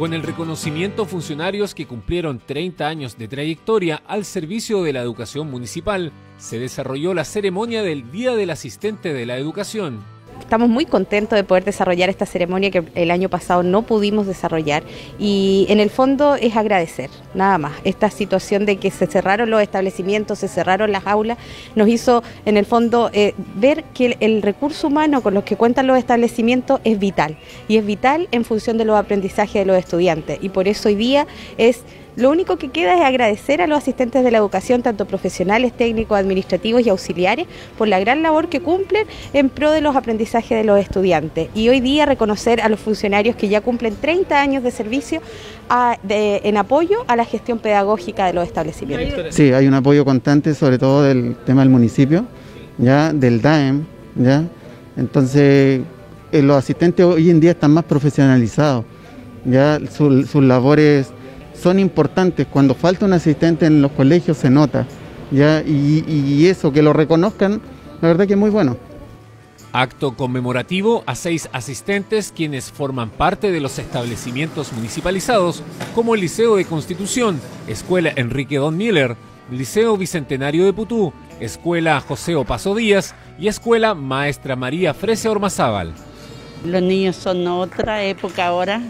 Con 0.00 0.14
el 0.14 0.22
reconocimiento 0.22 1.04
funcionarios 1.04 1.74
que 1.74 1.84
cumplieron 1.84 2.38
30 2.38 2.88
años 2.88 3.18
de 3.18 3.28
trayectoria 3.28 4.02
al 4.06 4.24
servicio 4.24 4.82
de 4.82 4.94
la 4.94 5.02
educación 5.02 5.50
municipal, 5.50 6.10
se 6.38 6.58
desarrolló 6.58 7.12
la 7.12 7.26
ceremonia 7.26 7.82
del 7.82 8.10
Día 8.10 8.34
del 8.34 8.48
Asistente 8.48 9.12
de 9.12 9.26
la 9.26 9.36
Educación. 9.36 10.02
Estamos 10.50 10.68
muy 10.68 10.84
contentos 10.84 11.36
de 11.36 11.44
poder 11.44 11.62
desarrollar 11.64 12.08
esta 12.10 12.26
ceremonia 12.26 12.72
que 12.72 12.82
el 12.96 13.12
año 13.12 13.28
pasado 13.28 13.62
no 13.62 13.82
pudimos 13.82 14.26
desarrollar. 14.26 14.82
Y 15.16 15.64
en 15.68 15.78
el 15.78 15.90
fondo 15.90 16.34
es 16.34 16.56
agradecer, 16.56 17.08
nada 17.34 17.56
más. 17.56 17.74
Esta 17.84 18.10
situación 18.10 18.66
de 18.66 18.76
que 18.76 18.90
se 18.90 19.06
cerraron 19.06 19.48
los 19.48 19.62
establecimientos, 19.62 20.40
se 20.40 20.48
cerraron 20.48 20.90
las 20.90 21.06
aulas, 21.06 21.38
nos 21.76 21.86
hizo 21.86 22.24
en 22.46 22.56
el 22.56 22.66
fondo 22.66 23.10
eh, 23.12 23.34
ver 23.54 23.84
que 23.94 24.16
el, 24.18 24.42
recurso 24.42 24.88
humano 24.88 25.22
con 25.22 25.34
los 25.34 25.44
que 25.44 25.54
cuentan 25.54 25.86
los 25.86 25.96
establecimientos 25.96 26.80
es 26.82 26.98
vital. 26.98 27.38
Y 27.68 27.76
es 27.76 27.86
vital 27.86 28.26
en 28.32 28.44
función 28.44 28.76
de 28.76 28.86
los 28.86 28.98
aprendizajes 28.98 29.54
de 29.54 29.66
los 29.66 29.76
estudiantes. 29.76 30.40
Y 30.42 30.48
por 30.48 30.66
eso 30.66 30.88
hoy 30.88 30.96
día 30.96 31.28
es 31.58 31.84
lo 32.20 32.30
único 32.30 32.56
que 32.56 32.68
queda 32.68 32.94
es 32.94 33.02
agradecer 33.02 33.62
a 33.62 33.66
los 33.66 33.78
asistentes 33.78 34.22
de 34.22 34.30
la 34.30 34.38
educación, 34.38 34.82
tanto 34.82 35.06
profesionales, 35.06 35.72
técnicos, 35.72 36.18
administrativos 36.18 36.86
y 36.86 36.90
auxiliares, 36.90 37.46
por 37.78 37.88
la 37.88 37.98
gran 38.00 38.22
labor 38.22 38.48
que 38.48 38.60
cumplen 38.60 39.06
en 39.32 39.48
pro 39.48 39.70
de 39.70 39.80
los 39.80 39.96
aprendizajes 39.96 40.58
de 40.58 40.64
los 40.64 40.78
estudiantes. 40.78 41.48
Y 41.54 41.68
hoy 41.68 41.80
día 41.80 42.06
reconocer 42.06 42.60
a 42.60 42.68
los 42.68 42.80
funcionarios 42.80 43.36
que 43.36 43.48
ya 43.48 43.60
cumplen 43.60 43.96
30 43.96 44.40
años 44.40 44.62
de 44.62 44.70
servicio 44.70 45.20
en 46.08 46.56
apoyo 46.56 47.04
a 47.06 47.16
la 47.16 47.24
gestión 47.24 47.58
pedagógica 47.58 48.26
de 48.26 48.32
los 48.32 48.44
establecimientos. 48.46 49.34
Sí, 49.34 49.52
hay 49.52 49.66
un 49.66 49.74
apoyo 49.74 50.04
constante, 50.04 50.54
sobre 50.54 50.78
todo 50.78 51.02
del 51.02 51.36
tema 51.46 51.62
del 51.62 51.70
municipio, 51.70 52.26
ya 52.78 53.12
del 53.12 53.40
DAEM, 53.40 53.84
ya. 54.16 54.44
Entonces, 54.96 55.80
eh, 56.32 56.42
los 56.42 56.56
asistentes 56.56 57.04
hoy 57.04 57.30
en 57.30 57.40
día 57.40 57.52
están 57.52 57.70
más 57.70 57.84
profesionalizados, 57.84 58.84
ya 59.44 59.78
sus 59.90 60.34
labores 60.34 61.12
son 61.60 61.78
importantes. 61.78 62.46
Cuando 62.46 62.74
falta 62.74 63.06
un 63.06 63.12
asistente 63.12 63.66
en 63.66 63.82
los 63.82 63.92
colegios 63.92 64.36
se 64.38 64.50
nota. 64.50 64.86
¿ya? 65.30 65.62
Y, 65.62 66.46
eso, 66.46 66.72
que 66.72 66.82
lo 66.82 66.92
reconozcan, 66.92 67.60
la 68.00 68.08
verdad 68.08 68.26
que 68.26 68.34
es 68.34 68.38
muy 68.38 68.50
bueno. 68.50 68.76
Acto 69.72 70.16
conmemorativo 70.16 71.04
a 71.06 71.14
seis 71.14 71.48
asistentes 71.52 72.32
quienes 72.34 72.72
forman 72.72 73.10
parte 73.10 73.52
de 73.52 73.60
los 73.60 73.78
establecimientos 73.78 74.72
municipalizados 74.72 75.62
como 75.94 76.16
el 76.16 76.22
Liceo 76.22 76.56
de 76.56 76.64
Constitución, 76.64 77.40
Escuela 77.68 78.12
Enrique 78.16 78.56
Don 78.56 78.76
Miller, 78.76 79.16
Liceo 79.52 79.96
Bicentenario 79.96 80.64
de 80.64 80.72
Putú, 80.72 81.12
Escuela 81.38 82.00
José 82.00 82.34
Opaso 82.34 82.74
Díaz 82.74 83.14
y 83.38 83.46
Escuela 83.46 83.94
Maestra 83.94 84.56
María 84.56 84.92
Frese 84.92 85.28
Ormazábal. 85.28 85.94
Los 86.64 86.82
niños 86.82 87.14
son 87.14 87.46
otra 87.46 88.02
época 88.02 88.46
ahora, 88.46 88.82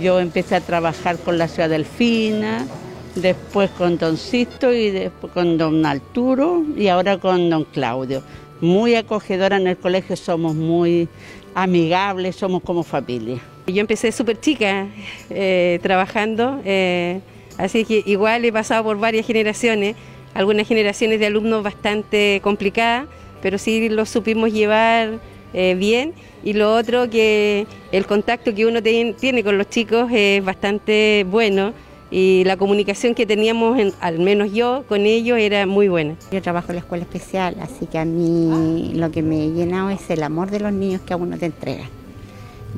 yo 0.00 0.20
empecé 0.20 0.56
a 0.56 0.60
trabajar 0.60 1.18
con 1.18 1.38
la 1.38 1.48
ciudad 1.48 1.68
delfina, 1.68 2.66
después 3.14 3.70
con 3.70 3.98
Don 3.98 4.16
Sisto 4.16 4.72
y 4.72 4.90
después 4.90 5.32
con 5.32 5.58
Don 5.58 5.84
Arturo 5.84 6.62
y 6.76 6.88
ahora 6.88 7.18
con 7.18 7.50
Don 7.50 7.64
Claudio. 7.64 8.22
Muy 8.60 8.94
acogedora 8.94 9.56
en 9.56 9.66
el 9.66 9.76
colegio, 9.76 10.16
somos 10.16 10.54
muy 10.54 11.08
amigables, 11.54 12.36
somos 12.36 12.62
como 12.62 12.82
familia. 12.82 13.38
Yo 13.66 13.80
empecé 13.80 14.12
súper 14.12 14.40
chica 14.40 14.86
eh, 15.30 15.78
trabajando, 15.82 16.60
eh, 16.64 17.20
así 17.58 17.84
que 17.84 18.02
igual 18.06 18.44
he 18.44 18.52
pasado 18.52 18.84
por 18.84 18.98
varias 18.98 19.26
generaciones, 19.26 19.96
algunas 20.34 20.66
generaciones 20.66 21.20
de 21.20 21.26
alumnos 21.26 21.62
bastante 21.62 22.40
complicadas, 22.42 23.06
pero 23.40 23.58
sí 23.58 23.88
los 23.88 24.08
supimos 24.08 24.52
llevar 24.52 25.20
eh, 25.52 25.74
bien 25.78 26.14
y 26.44 26.54
lo 26.54 26.74
otro 26.74 27.08
que 27.08 27.66
el 27.92 28.06
contacto 28.06 28.54
que 28.54 28.66
uno 28.66 28.82
tiene 28.82 29.44
con 29.44 29.58
los 29.58 29.68
chicos 29.68 30.10
es 30.12 30.44
bastante 30.44 31.24
bueno 31.28 31.72
y 32.12 32.44
la 32.44 32.58
comunicación 32.58 33.14
que 33.14 33.24
teníamos, 33.24 33.80
al 34.00 34.18
menos 34.18 34.52
yo, 34.52 34.84
con 34.86 35.06
ellos 35.06 35.38
era 35.38 35.64
muy 35.64 35.88
buena. 35.88 36.14
Yo 36.30 36.42
trabajo 36.42 36.68
en 36.68 36.74
la 36.74 36.80
escuela 36.80 37.04
especial, 37.04 37.56
así 37.62 37.86
que 37.86 37.98
a 37.98 38.04
mí 38.04 38.92
lo 38.94 39.10
que 39.10 39.22
me 39.22 39.46
he 39.46 39.50
llenado 39.50 39.88
es 39.88 40.10
el 40.10 40.22
amor 40.22 40.50
de 40.50 40.60
los 40.60 40.74
niños 40.74 41.00
que 41.00 41.14
a 41.14 41.16
uno 41.16 41.38
te 41.38 41.46
entrega. 41.46 41.88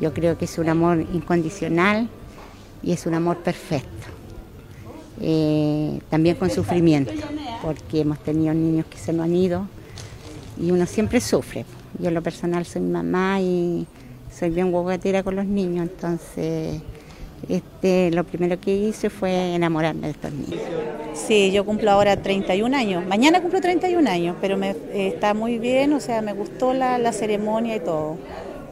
Yo 0.00 0.14
creo 0.14 0.38
que 0.38 0.44
es 0.44 0.56
un 0.56 0.68
amor 0.68 1.04
incondicional 1.12 2.08
y 2.80 2.92
es 2.92 3.06
un 3.06 3.14
amor 3.14 3.38
perfecto. 3.38 4.06
Eh, 5.20 5.98
también 6.10 6.36
con 6.36 6.48
sufrimiento, 6.50 7.12
porque 7.60 8.00
hemos 8.00 8.20
tenido 8.20 8.54
niños 8.54 8.86
que 8.86 8.98
se 8.98 9.12
nos 9.12 9.24
han 9.24 9.34
ido 9.34 9.66
y 10.60 10.70
uno 10.70 10.86
siempre 10.86 11.20
sufre. 11.20 11.64
Yo 11.98 12.08
en 12.08 12.14
lo 12.14 12.22
personal 12.22 12.64
soy 12.64 12.82
mamá 12.82 13.40
y 13.40 13.86
soy 14.32 14.50
bien 14.50 14.70
guaguatera 14.72 15.22
con 15.22 15.36
los 15.36 15.46
niños, 15.46 15.88
entonces 15.88 16.82
este, 17.48 18.10
lo 18.10 18.24
primero 18.24 18.58
que 18.58 18.74
hice 18.74 19.10
fue 19.10 19.54
enamorarme 19.54 20.06
de 20.08 20.10
estos 20.12 20.32
niños. 20.32 20.60
Sí, 21.14 21.52
yo 21.52 21.64
cumplo 21.64 21.90
ahora 21.90 22.16
31 22.16 22.76
años. 22.76 23.06
Mañana 23.06 23.40
cumplo 23.40 23.60
31 23.60 24.08
años, 24.08 24.36
pero 24.40 24.56
me, 24.56 24.74
está 24.92 25.34
muy 25.34 25.58
bien, 25.58 25.92
o 25.92 26.00
sea, 26.00 26.22
me 26.22 26.32
gustó 26.32 26.72
la, 26.72 27.12
ceremonia 27.12 27.76
y 27.76 27.80
todo. 27.80 28.16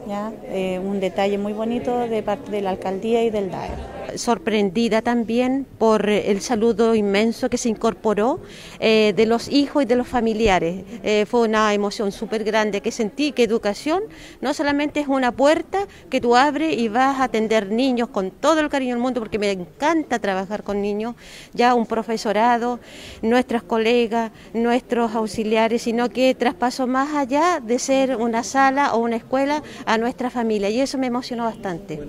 ¿Ya? 0.07 0.31
Eh, 0.45 0.79
un 0.83 0.99
detalle 0.99 1.37
muy 1.37 1.53
bonito 1.53 1.99
de 1.99 2.23
parte 2.23 2.51
de 2.51 2.61
la 2.61 2.71
alcaldía 2.71 3.23
y 3.23 3.29
del 3.29 3.51
DAE 3.51 3.93
sorprendida 4.17 5.01
también 5.01 5.65
por 5.77 6.09
el 6.09 6.41
saludo 6.41 6.95
inmenso 6.95 7.49
que 7.49 7.57
se 7.57 7.69
incorporó 7.69 8.39
eh, 8.79 9.13
de 9.15 9.25
los 9.25 9.49
hijos 9.49 9.83
y 9.83 9.85
de 9.85 9.95
los 9.95 10.07
familiares. 10.07 10.83
Eh, 11.03 11.25
fue 11.25 11.41
una 11.47 11.73
emoción 11.73 12.11
súper 12.11 12.43
grande 12.43 12.81
que 12.81 12.91
sentí 12.91 13.31
que 13.31 13.43
educación 13.43 14.03
no 14.41 14.53
solamente 14.53 14.99
es 14.99 15.07
una 15.07 15.31
puerta 15.31 15.87
que 16.09 16.21
tú 16.21 16.35
abres 16.35 16.77
y 16.77 16.87
vas 16.87 17.19
a 17.19 17.25
atender 17.25 17.71
niños 17.71 18.09
con 18.09 18.31
todo 18.31 18.59
el 18.59 18.69
cariño 18.69 18.95
del 18.95 19.01
mundo, 19.01 19.19
porque 19.19 19.39
me 19.39 19.51
encanta 19.51 20.19
trabajar 20.19 20.63
con 20.63 20.81
niños, 20.81 21.15
ya 21.53 21.73
un 21.73 21.85
profesorado, 21.85 22.79
nuestras 23.21 23.63
colegas, 23.63 24.31
nuestros 24.53 25.15
auxiliares, 25.15 25.81
sino 25.83 26.09
que 26.09 26.35
traspaso 26.35 26.87
más 26.87 27.15
allá 27.15 27.59
de 27.59 27.79
ser 27.79 28.15
una 28.15 28.43
sala 28.43 28.93
o 28.93 28.99
una 28.99 29.15
escuela 29.15 29.63
a 29.93 29.97
nuestra 29.99 30.31
familia 30.31 30.71
y 30.71 30.81
eso 30.81 30.97
me 30.97 31.05
emocionó 31.05 31.43
bastante 31.43 31.99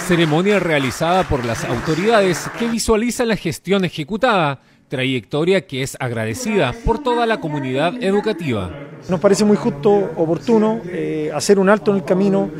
ceremonia 0.00 0.58
realizada 0.58 1.22
por 1.22 1.44
las 1.44 1.64
autoridades 1.64 2.50
que 2.58 2.66
visualiza 2.66 3.24
la 3.24 3.36
gestión 3.36 3.84
ejecutada, 3.84 4.58
trayectoria 4.88 5.64
que 5.64 5.82
es 5.82 5.96
agradecida 6.00 6.74
por 6.84 7.00
toda 7.00 7.24
la 7.24 7.38
comunidad 7.38 8.02
educativa. 8.02 8.68
Nos 9.08 9.20
parece 9.20 9.44
muy 9.44 9.56
justo, 9.56 9.92
oportuno, 10.16 10.80
eh, 10.86 11.30
hacer 11.32 11.60
un 11.60 11.68
alto 11.68 11.92
en 11.92 11.98
el 11.98 12.04
camino, 12.04 12.50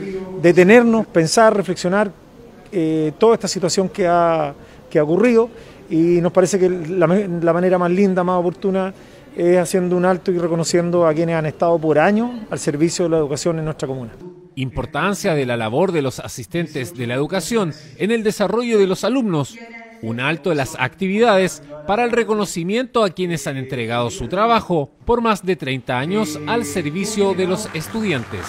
detenernos, 0.41 1.07
pensar, 1.07 1.57
reflexionar 1.57 2.13
eh, 2.71 3.13
toda 3.19 3.35
esta 3.35 3.49
situación 3.49 3.89
que 3.89 4.07
ha, 4.07 4.55
que 4.89 5.01
ha 5.01 5.03
ocurrido 5.03 5.51
y 5.91 6.21
nos 6.21 6.31
parece 6.31 6.61
que 6.61 6.69
la, 6.69 7.09
la 7.09 7.53
manera 7.53 7.77
más 7.77 7.91
linda, 7.91 8.23
más 8.23 8.39
oportuna 8.39 8.95
es 9.39 9.57
haciendo 9.57 9.97
un 9.97 10.05
alto 10.05 10.33
y 10.33 10.39
reconociendo 10.39 11.07
a 11.07 11.15
quienes 11.15 11.37
han 11.37 11.47
estado 11.47 11.79
por 11.79 11.99
años 11.99 12.31
al 12.51 12.59
servicio 12.59 13.05
de 13.05 13.11
la 13.11 13.19
educación 13.19 13.59
en 13.59 13.67
nuestra 13.67 13.87
comuna. 13.87 14.11
Importancia 14.57 15.35
de 15.35 15.47
la 15.47 15.57
labor 15.57 15.93
de 15.93 16.03
los 16.03 16.19
asistentes 16.19 16.97
de 16.97 17.07
la 17.07 17.15
educación 17.15 17.73
en 17.99 18.11
el 18.11 18.25
desarrollo 18.25 18.79
de 18.79 18.89
los 18.89 19.05
alumnos. 19.05 19.57
Un 20.03 20.19
alto 20.19 20.51
de 20.51 20.57
las 20.57 20.77
actividades 20.79 21.63
para 21.87 22.05
el 22.05 22.11
reconocimiento 22.11 23.05
a 23.05 23.11
quienes 23.11 23.47
han 23.47 23.57
entregado 23.57 24.11
su 24.11 24.27
trabajo 24.27 24.91
por 25.05 25.21
más 25.21 25.47
de 25.47 25.55
30 25.55 25.97
años 25.97 26.39
al 26.47 26.65
servicio 26.65 27.35
de 27.35 27.47
los 27.47 27.69
estudiantes. 27.75 28.45